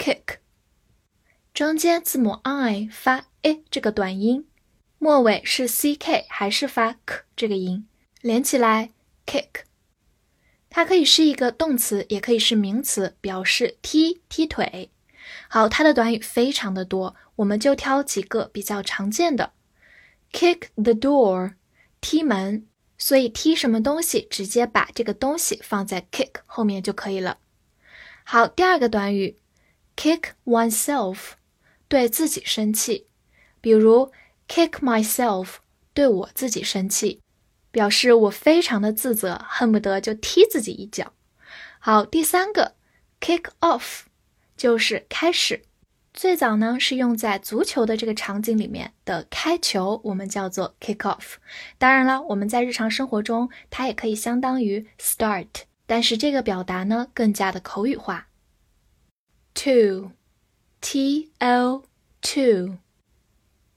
[0.00, 0.38] Kick，
[1.52, 4.48] 中间字母 I 发 i 这个短音，
[4.98, 7.86] 末尾是 C K 还是发 k 这个音，
[8.22, 8.92] 连起来
[9.26, 9.64] kick。
[10.70, 14.90] 它可以是一个动词，也可以是名词，表示踢踢腿。
[15.50, 19.52] 好，它的短语非常的多，我们就挑几个比较常见的
[20.32, 21.56] ：kick the door，
[22.00, 22.66] 踢门。
[22.96, 27.36] 所以踢什么东西，直接把这个东西放在 kick 后面就可以了。
[28.24, 29.36] 好，第二个短语
[29.96, 31.32] ，kick oneself，
[31.88, 33.06] 对自己生气，
[33.60, 34.12] 比如
[34.48, 35.56] kick myself，
[35.92, 37.20] 对我自己生气，
[37.70, 41.12] 表示我非常的自责，恨不得就踢自己一脚。
[41.78, 42.74] 好，第三个
[43.20, 44.00] ，kick off，
[44.56, 45.62] 就是开始。
[46.12, 51.34] 最早呢是用在足球的这个场景里面的开球，我们叫做 kick off。
[51.78, 55.46] 当然了，我们在日常生活中它也可以相当于 start，
[55.86, 58.26] 但是这个表达呢更加的口语化。
[59.54, 61.82] Two，t l
[62.20, 62.78] two，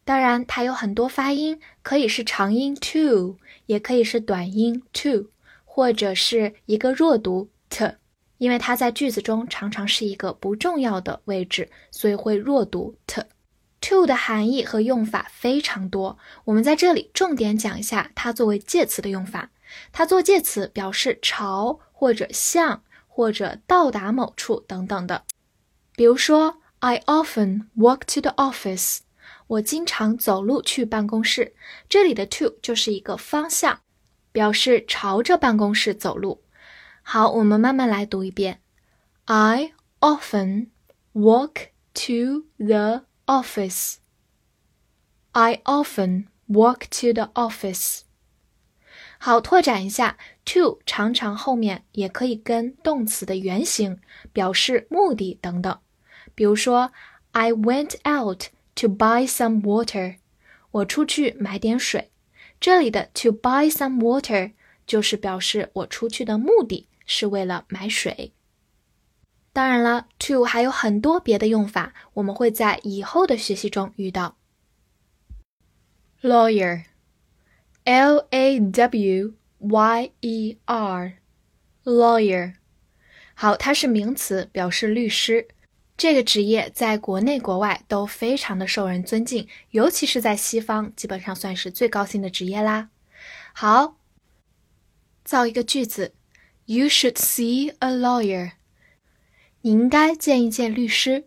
[0.06, 5.28] 当然它有很多发音，可以是长音 two，也可以是短音 two，
[5.66, 7.96] 或者是一个弱读 t。
[8.38, 13.24] 因为它在句子中常常是一个不重要的位置，所以会弱读 t。
[13.80, 19.52] to 的含义和用法非常多，我们在这里重点讲一下它作为介词的用法。
[19.92, 25.24] 它做介词表示朝或者向或者到达某处等等的。
[25.96, 29.00] 比如说，I often walk to the office。
[29.48, 31.56] 我经常走路去办公室。
[31.88, 33.82] 这里的 to 就是一个方向，
[34.32, 36.44] 表示朝着办公室走路。
[37.02, 38.62] 好，我们慢慢来读一遍。
[39.26, 40.70] I often
[41.14, 43.96] walk to the office.
[45.34, 48.02] I often walk to the office.
[49.20, 54.00] 好，拓展一下，to 常常后面也可以跟动词的原形
[54.32, 55.80] 表示目的等等。
[56.36, 56.92] 比如说
[57.32, 58.46] ，I went out
[58.76, 60.18] to buy some water.
[60.72, 62.10] 我出去买点水。
[62.60, 64.54] 这里的 to buy some water
[64.88, 66.88] 就是表示我出去的目的。
[67.06, 68.32] 是为了买水。
[69.52, 74.38] 当然了，to 还有很多别的用法，我们会在以后的学习中遇到。
[76.22, 82.54] lawyer，l a w y e r，lawyer，
[83.36, 85.50] 好，它是名词，表示律师。
[86.04, 92.90] 这个职业在国内国外都非常的受人尊敬，尤其是在西方，基本上算是最高薪的职业啦。
[93.54, 93.96] 好，
[95.24, 96.14] 造一个句子。
[96.66, 98.52] You should see a lawyer。
[99.62, 101.24] 你应该见一见律师。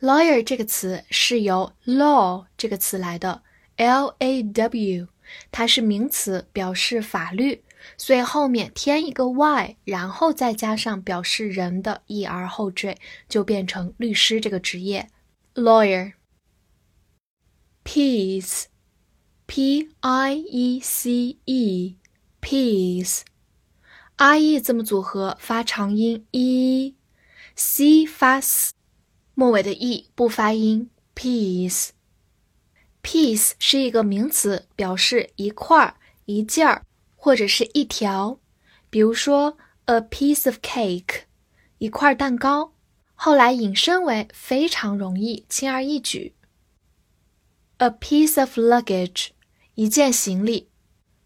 [0.00, 3.42] Lawyer 这个词是由 law 这个词来的
[3.74, 5.08] ，L A W，
[5.50, 7.64] 它是名词，表示法律，
[7.96, 12.96] 所以后面添一个 y，然后再加上表示人的 e r 后缀，
[13.28, 15.08] 就变成律师这个职业。
[15.54, 16.12] Lawyer。
[17.84, 21.96] Peace，P I E C e,
[22.40, 23.20] peace,
[24.16, 28.72] i e 字母组合发长音 e，c 发 s，
[29.34, 30.88] 末尾的 e 不发音。
[31.14, 31.92] peace，peace
[33.58, 36.86] 是一个名词，表示一块儿、一件儿
[37.24, 38.38] 或者是一条。
[38.90, 41.22] 比如说，a piece of cake，
[41.78, 42.74] 一块蛋糕。
[43.14, 46.34] 后来引申为非常容易、轻而易举。
[47.78, 49.28] a piece of luggage，
[49.74, 50.68] 一件行李。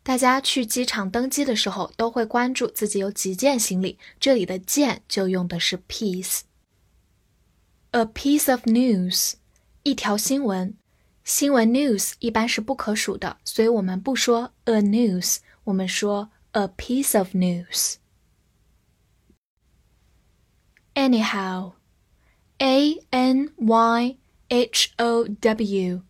[0.04, 6.42] 大家去机场登机的时候，都会关注自己有几件行李，这里的件就用的是 piece。
[7.90, 9.32] A piece of news，
[9.82, 10.76] 一条新闻。
[11.24, 17.96] 新闻 news 一般是不可数的，所以我们不说 a news，我们说 a piece of news。
[20.94, 21.74] Anyhow，A
[23.10, 24.16] N Y
[24.48, 26.02] H O W，anyhow。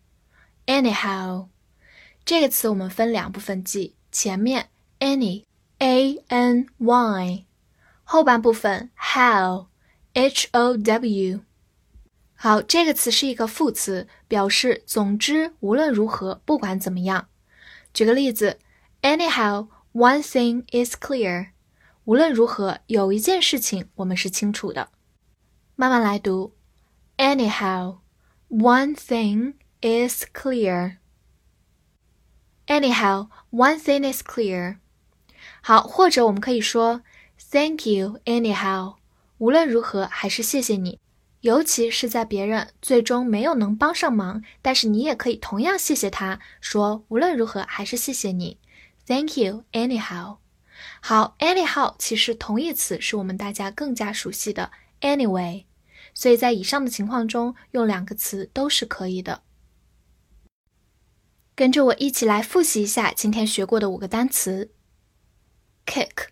[2.23, 4.69] 这个词我们分两部分记，前面
[4.99, 5.43] any
[5.79, 7.45] a n y，
[8.05, 9.67] 后半部分 how
[10.13, 11.41] h o w。
[12.35, 17.27] 好，这个词是一个副词，表示总之无论如何，不管怎么样。
[17.93, 18.59] 举个例子
[19.01, 21.49] ，anyhow one thing is clear，
[22.05, 24.89] 无论如何有一件事情我们是清楚的。
[25.75, 26.55] 慢慢来读。
[27.17, 27.99] Anyhow,
[28.49, 30.97] one thing is clear.
[32.67, 34.77] Anyhow, one thing is clear.
[35.61, 37.01] 好，或者我们可以说
[37.51, 38.95] Thank you, anyhow.
[39.37, 40.99] 无论如何，还是谢谢你。
[41.41, 48.59] 尤其是在别人最终没有能帮上忙，但是你也可以同样谢谢他，说无论如何还是谢谢你。
[49.09, 50.37] Thank you, anyhow.
[51.01, 54.71] 好，anyhow 其实同义词是我们大家更加熟悉的
[55.01, 55.65] anyway，
[56.13, 59.41] 所以在以上的情况中用两个词都是可以的。
[61.55, 64.71] 跟着我一起来复习一下今天学过的五个单词。
[65.87, 66.27] ：kick，kick，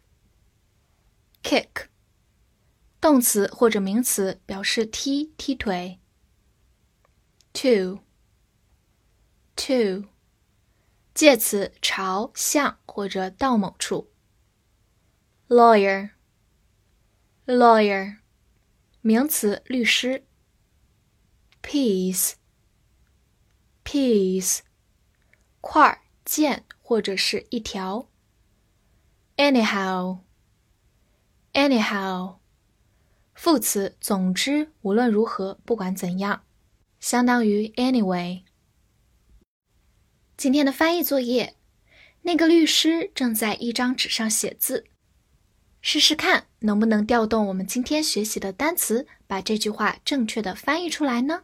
[3.01, 5.99] 动词或者名词，表示踢、踢腿。
[7.53, 8.03] ；two，two，
[11.17, 14.11] 介词，朝、向或者到某处。
[15.47, 18.17] lawyer，lawyer，
[19.01, 20.27] 名词，律师。
[21.63, 22.29] piece，piece，
[25.59, 28.07] 块、件或者是一条。
[29.37, 32.35] anyhow，anyhow，
[33.33, 36.43] 副词，总之，无论如何，不管怎样，
[36.99, 38.43] 相当于 anyway。
[40.37, 41.55] 今天的翻译作业，
[42.21, 44.85] 那个律师正在一张纸上写字。
[45.81, 51.41] 试试看能不能调动我们今天学习的单词，把这句话正确的翻译出来呢？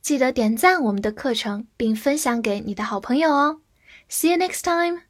[0.00, 3.60] 记得点赞我们的课程，并分享给你的好朋友哦。
[4.08, 5.02] See you next time.